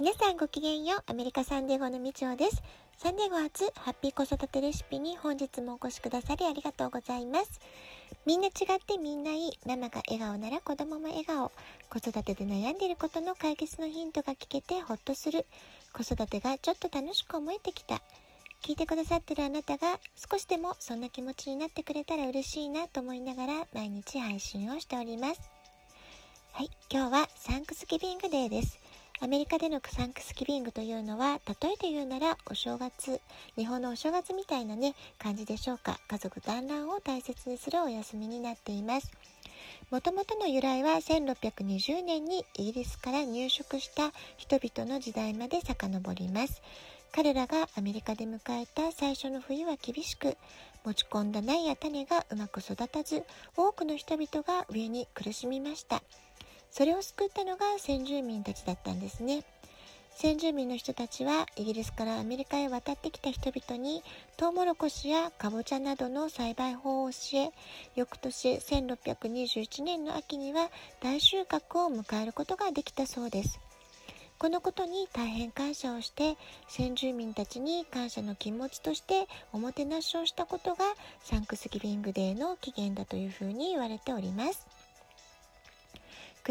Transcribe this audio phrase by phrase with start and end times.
[0.00, 1.02] 皆さんごきげんよう。
[1.08, 2.62] アメリカサンデーゴのみちおです。
[2.98, 7.60] サンデーゴ初ハッピー子育てレシピに本日もお越しくださりありがとうございます。
[8.24, 9.58] みんな違ってみんないい。
[9.66, 11.50] ママが笑顔なら子供も笑顔。
[11.90, 15.44] 子育てで悩んでいることの解決のヒントが聞けてほっとする。
[15.92, 17.96] 子育てがちょっと楽しく思えてきた。
[18.62, 25.40] 聞いてくださってるあなたが少しでもそんな気持ちになってくれたら嬉しいなと思いながら毎日配信をしております。
[26.52, 28.78] はい、今日はサンクスギビングデーです。
[29.20, 33.20] アメリカでのサンクスギビングというのは、例えて言うならお正月、
[33.56, 35.98] 日本のお正月みたいなね、感じでしょうか。
[36.06, 39.10] 家族団らんを大切にするお休みになっています。
[39.90, 46.62] もともとの由来は1620年にイギリスから入植した人々の時代まで遡ります。
[47.10, 50.36] 彼らがアメリカで迎えた最初の冬は厳しく、
[50.84, 53.24] 持ち込んだ苗や種がうまく育たず、
[53.56, 56.02] 多くの人々が上に苦しみました。
[56.78, 59.42] それを救ったのが先住民たちだったんですね。
[60.12, 64.04] 先住民の人たちはイギリスからアメリカへ渡ってきた人々に
[64.36, 67.50] トウモロコシやカボチャなどの栽培法を教え、
[67.96, 70.70] 翌年1621年の秋には
[71.02, 73.58] 大収穫を迎えることができたそうです。
[74.38, 76.36] このことに大変感謝をして
[76.68, 80.84] 先住民たちに感謝の気持ちとしておもてなしをしたことが
[81.24, 84.77] サンクスギビングデーの起源だというふうに言われております。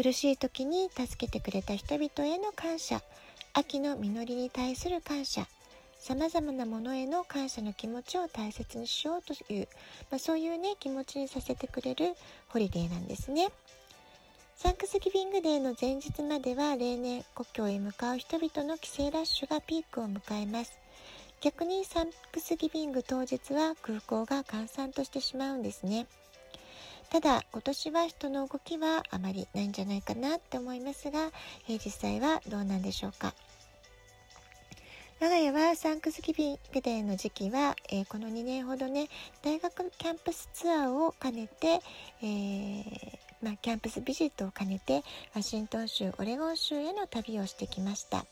[0.00, 3.02] 苦しい時に助けてくれた人々への感謝、
[3.52, 5.48] 秋の実りに対する感謝、
[5.98, 9.68] 様々なものへの感謝の気持ちを大切にしようという、
[10.08, 12.14] まあ、そういうね、気持ちにさせてくれる
[12.46, 13.48] ホリデーなんですね。
[14.54, 20.78] サンクスギビングデーの前日までは例年故郷へ向かう人々の帰省ラッシュがピークを迎えます。
[21.40, 26.06] 逆にサンクスギビング当日は空港が閑散としてしまうんですね。
[27.10, 31.30] ただ今年は人の動きはあまりないんじゃないかなって思いますが、
[31.68, 33.34] えー、実際はどうなんでしょうか。
[35.20, 39.08] 我が家はサンクスギビングデーの時期は、えー、この2年ほどね、
[39.42, 41.80] 大学キャンパスツアーを兼ねて、
[42.22, 45.02] えー、まあ、 campus visit を兼ねて、
[45.34, 48.26] ワシントン州、オレゴン州への旅をしてきました。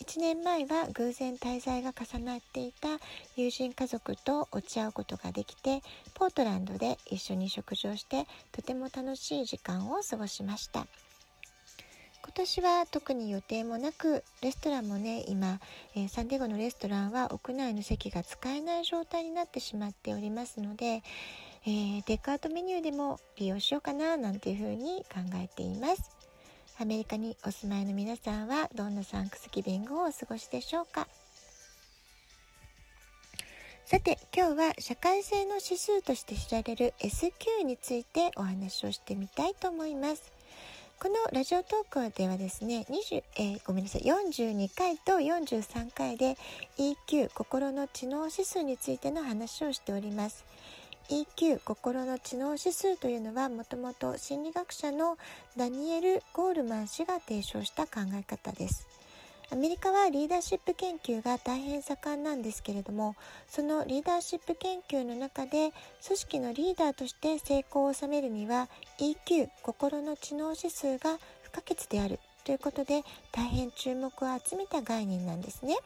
[0.00, 2.88] 1年前は偶然滞在が重なっていた
[3.36, 5.82] 友人家族と落ち合うことができて、
[6.14, 10.86] ポートランドで一緒に食事をしてとても楽しい時間を過ごしました。
[12.22, 15.60] 今年は特に予定もなく、レストランもね、今、
[15.94, 21.02] えー、サンディエゴのレストランは屋内の席が使えない状態になってしまっておりますので、
[21.66, 26.19] えー、テイクアウトメニューでも利用しようかななんていうふうに考えています。
[26.80, 31.06] アメリカにお住まいの皆さんはどんなサンクスギビングをお過ごしでしょうか？
[33.84, 40.32] さて今日は社会性の指数として知られる SQ についてお話をしてみたいと思います。
[40.98, 46.38] このラジオトークではですね、20えー、ごめんなさい、42回と43回で
[46.78, 50.46] EQ 心の知能指数についての話をしております。
[51.10, 55.18] EQ 心の知能指数というのはもともと心理学者の
[55.56, 58.86] ダニエル・ゴールマン氏が提唱した考え方です。
[59.50, 63.16] アメリカはリーダーシップ研究が大変盛んなんですけれども、
[63.48, 65.72] そのリーダーシップ研究の中で
[66.06, 68.68] 組織のリーダーとして成功を収めるには
[69.00, 75.76] EQ 心の知能指数が不可欠であるということで大変注目を集めた概念なんですね。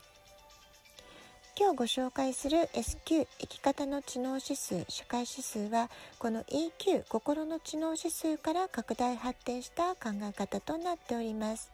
[1.56, 5.88] 今日ご紹介する SQ 生き方の知能指数社会指数は
[6.18, 11.70] この EQ 心の知能指数から拡大発展した考え方となっております。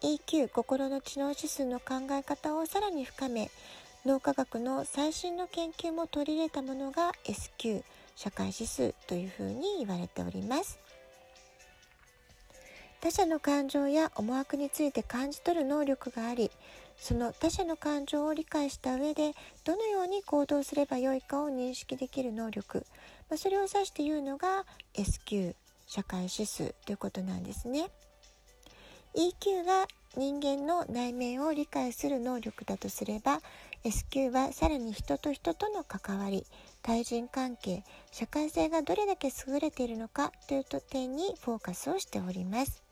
[0.00, 3.50] EQ 心の知能指数の考え方をさらに深め
[4.06, 7.82] 脳科学の最新の研究も取り入れたものが SQ
[8.14, 10.78] 社会指数というふうに言われております。
[13.02, 16.50] 他者の感情や思惑について感じ取る能力があり
[16.98, 19.32] その他者の感情を理解した上で
[19.64, 22.84] どのように行動すればよいかを認識できる能力、
[23.28, 24.64] まあ、それを指して言うのが
[24.94, 25.54] SQ
[25.86, 27.90] 社会指数ということなんですね。
[29.14, 29.86] EQ が
[30.16, 33.40] 人間の内面を理解する能力だとすれば
[33.84, 36.44] SQ はさらに人と人との関わり
[36.82, 37.82] 対人関係
[38.12, 42.85] 社会性がどれだけ優れているのかという点にフォーカスをしております。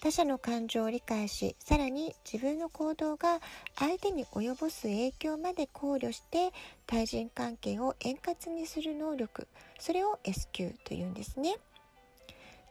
[0.00, 3.40] 他者の感情を理解し、さらに自分の行動が
[3.76, 6.52] 相手に及ぼす影響まで考慮して
[6.86, 9.48] 対人関係を円滑にする能力、
[9.78, 11.56] それを S q というんですね。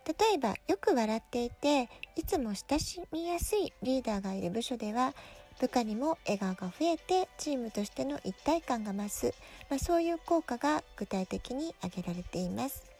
[0.06, 5.16] 例えば、よく笑っていて、いつも親しみやすいリーダーがいる部署では、
[5.60, 9.34] 部下にも笑顔が増えてチームとしての一体感が増す、
[9.70, 12.95] まあ、そういう効果が具体的に挙げられています。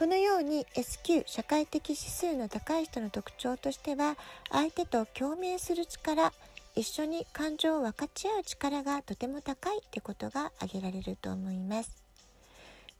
[0.00, 4.16] このように SQ 社会的指数の高い人の特徴としては
[4.50, 6.32] 相手と共鳴する力
[6.74, 12.02] 一緒に感情を分かち合う力がとても高いってことが挙げられると思います。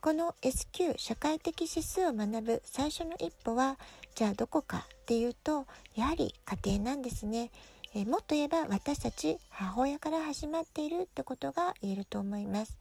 [0.02, 3.78] この SQ 社会的指数を学ぶ最初の一歩は
[4.14, 5.64] じゃあどこかっていうと
[5.94, 7.50] やはり家庭なんですね。
[7.94, 12.76] えもっと言えば私たち母親から始まっているってことが言えると思います。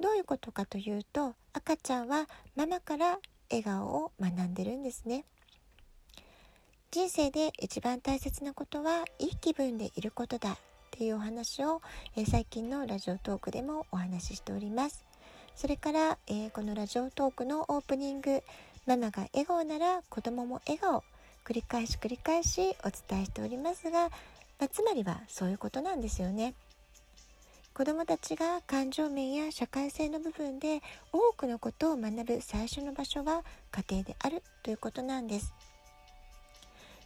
[0.00, 2.26] どういうことかというと赤ちゃんは
[2.56, 3.18] ママから
[3.52, 5.24] 笑顔を学んでるんですね
[6.90, 10.56] 人生で一番大切なことはいい気分でいることだっ
[10.90, 11.80] ていうお話を、
[12.16, 15.06] え最近のラジオトークでもお話ししております
[15.56, 18.42] それから、え、このラジオトークのオープニング
[18.86, 21.02] ママが笑顔なら子供も笑顔
[21.44, 24.10] 繰り返し繰り返しお伝えしておりますが、
[24.60, 26.54] ま、つまりはそういうことなんですよね。
[27.74, 35.54] 子どもたちが感情面や社会性の部分で多くのことを学ぶ最初の場所は家庭であるということなんです。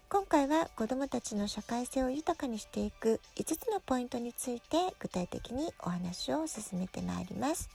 [0.09, 7.69] 今回は子どもたちの社会性を豊かにしていく5つのポイントについて具体的にお話を進めてまいります。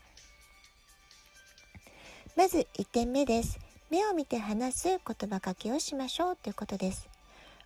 [2.36, 3.58] まず1点目です。
[3.90, 7.08] 目を見て話す言葉かけをしましょうということです。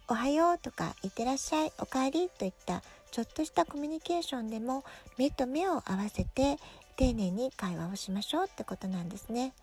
[0.07, 2.83] おはようとかいってらっしゃいおかえりといった
[3.15, 4.83] ちょっとしたコミュニケーションでも
[5.17, 6.57] 目と目を合わせて
[6.97, 9.53] 丁寧に会話をしましょうってことなんですね。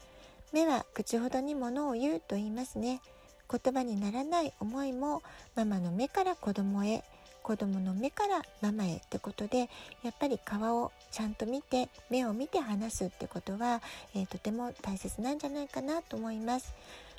[0.55, 3.03] 目は口ほどに物を言うと言いますね。
[3.51, 5.23] 言葉にならない思いも
[5.55, 7.05] ママの目から子供へ
[7.43, 9.69] 子供の目からママへってことで
[10.03, 13.83] やっぱり顔をちゃんと見て目を見て話すってことは、
[14.15, 16.73] えー、とても大切なんじゃないかなと思います。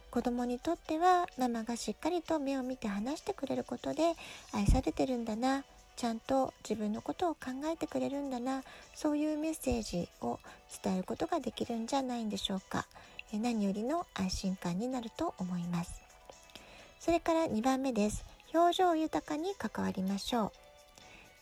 [0.09, 4.13] 子供にとってはママがしっかりと目を見て話してくれることで
[4.51, 5.63] 愛されてるんだな
[5.95, 8.63] ちゃんと自分のことを考えてくれるんだな。
[8.95, 10.39] そういうメッセージを
[10.83, 12.85] 伝えることができるんじゃないんでしょうか。
[13.33, 16.01] 何よりの安心感になると思います。
[16.99, 18.25] それから2番目です。
[18.53, 20.51] 表情豊かに関わりましょう。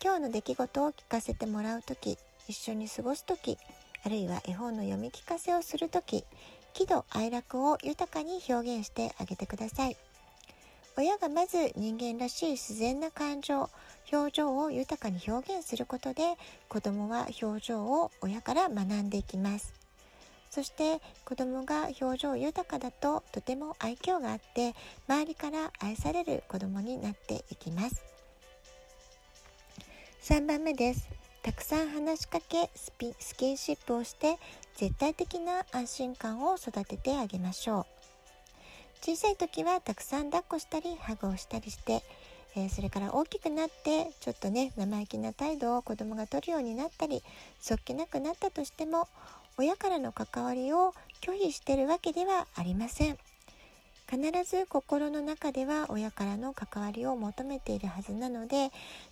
[0.04, 2.18] 今日の出来事を聞かせてもらう時
[2.48, 3.60] 一緒に過ごす時
[4.04, 6.24] あるいは絵本の読み聞かせをする時
[6.74, 9.98] 喜怒哀楽を豊かに表現してあげてください。
[10.98, 13.70] 親がまず人間らしい自然な感情
[14.12, 16.36] 表情を豊かに表現することで
[16.68, 19.74] 子供は表情を親から学んでいきます。
[20.50, 24.76] そして子供が表情豊かだととても愛嬌があって
[25.08, 28.04] 周りから愛される子供になっていきます。
[30.24, 31.08] 3番目です。
[31.42, 34.38] たくさん話しかけスピスキンシップをして
[34.76, 38.01] 絶対的な安心感を育ててあげましょう。
[39.02, 42.04] 小さい時はたくさん抱っこしたりハグをしたりして
[42.56, 47.24] えー、それから大きくなってちょっとね生意気な態度を子供が取るようになったり
[47.62, 49.08] そっけなくなったとしても
[49.58, 53.18] 親からの関わりを拒否してるわけではありません。
[54.10, 58.70] 必ず心の中では親からの関わりを求めているはずなので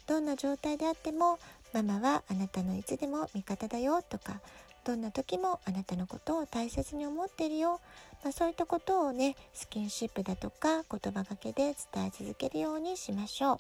[0.07, 1.39] どんな状態であっても
[1.71, 4.41] ママはあなたのいつでも味方だよとか
[4.89, 7.79] どんな時もあなたのことを大切に思っているよ、
[8.23, 13.59] まあ、そういったことをねスキンシップだとか言葉がけで伝え続けるようにしましょ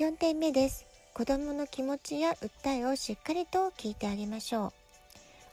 [0.00, 0.02] う。
[0.02, 0.86] 4点目です。
[1.12, 4.72] 子供の気持ちや訴えをしっかりと聞いてあげましょ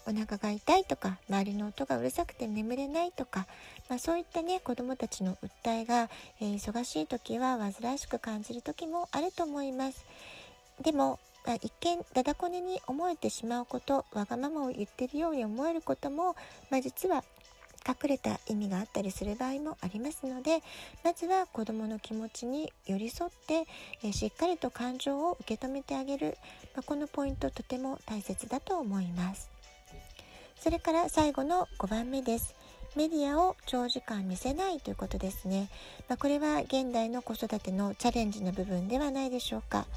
[0.06, 0.12] う。
[0.12, 3.45] お腹が痛いとか周りの音がうるさくて眠れないとか、
[3.90, 5.36] まあ、そういったね子どもたちの
[5.66, 6.10] 訴えが、
[6.40, 10.06] えー、忙しい時は煩わしく感じる時もあると思います。
[10.81, 16.35] でもまあ、一見だだこねに思えてしまうことわがままを言ってるように思えることも、
[16.69, 17.23] まあ、実は
[17.85, 20.62] 隠れた意味があったりする場合もありますので
[21.04, 23.66] まずは子どもの気持ちに寄り添って、
[24.04, 26.38] え、しっかりと感情を受け止めてあげる、
[26.76, 29.50] まあ、このポイントとても大切だと思います。
[30.59, 32.56] それから最後の5番目です。
[32.95, 35.68] メディアを長時間見せないということですね、
[36.07, 39.88] まあ、これは現代の子育てのチャレンジの部分ではないでしょうか。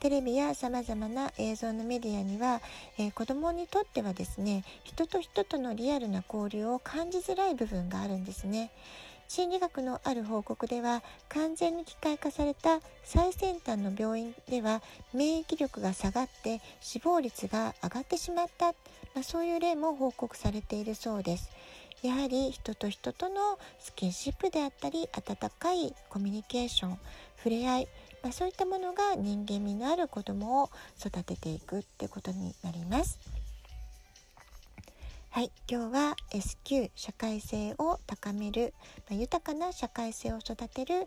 [0.00, 2.60] テレビやさまざまな映像のメディアには、
[2.98, 8.70] えー、子どもにとってはですね人と人とのリアルな交流を感じづらい部分があるんですね。
[9.28, 18.72] 心理学のある報告では完全に機械化された最先端の病院では免疫力が下がって死亡率が上がってしまった、ま
[19.20, 21.50] あ、そういう例も報告されているそうです。
[22.02, 26.98] やはり人と人とのスキンシップであったり温かいコミュニケーション
[27.38, 27.88] 触れ合い
[28.26, 33.20] まあ、そういったものが人間味のある子供を育てていくってことになります。
[35.30, 38.74] はい、今日は S q 社会性を高める、
[39.08, 41.06] まあ、豊かな社会性を育てる、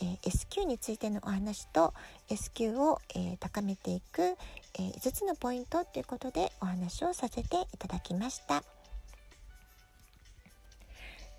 [0.00, 1.92] えー、S q についてのお話と
[2.28, 8.62] S q を、えー、高めていく、えー、5つのポイントということでお話をさせていただきました。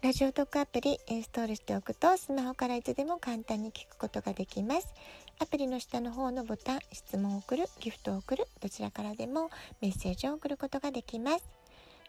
[0.06, 4.94] ラジオトークアプリインストールしておくとスマホからいつでも簡単に聞くことができます
[5.40, 9.50] アプリの下の方のボタン質問を送るギフトを送るどちらからでも
[9.82, 11.44] メッセージを送ることができます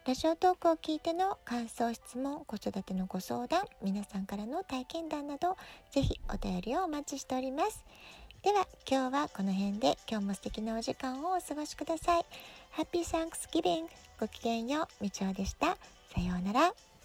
[0.06, 5.56] ラジオトークを聞いての感想質問子育てのご相談皆さんからの体験談など
[5.90, 7.82] ぜひお便りをお待ちしております
[8.42, 12.26] では今日はこの辺で今日も素敵なお時間をお過ごしください。
[12.72, 15.78] ハッピーサンクスギビングごきげんよう、みちおでした。
[16.14, 16.95] さようなら。